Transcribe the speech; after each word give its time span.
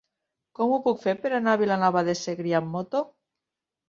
Com 0.59 0.71
ho 0.77 0.77
puc 0.85 1.03
fer 1.03 1.13
per 1.25 1.31
anar 1.39 1.53
a 1.57 1.59
Vilanova 1.63 2.03
de 2.07 2.15
Segrià 2.21 2.57
amb 2.63 2.73
moto? 2.77 3.03